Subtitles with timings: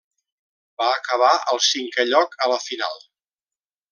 [0.81, 2.97] Va acabar al cinquè lloc a la final.